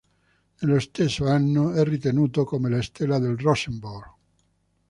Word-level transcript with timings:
Nello 0.59 0.79
stesso 0.79 1.27
anno 1.27 1.73
è 1.73 1.83
ritenuto 1.83 2.43
come 2.43 2.71
la 2.71 2.81
stella 2.81 3.19
del 3.19 3.37
Rosenborg. 3.37 4.11